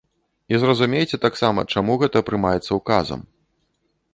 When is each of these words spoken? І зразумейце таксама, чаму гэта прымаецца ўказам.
І 0.55 0.61
зразумейце 0.61 1.19
таксама, 1.25 1.65
чаму 1.73 1.99
гэта 2.05 2.25
прымаецца 2.31 2.71
ўказам. 2.81 3.21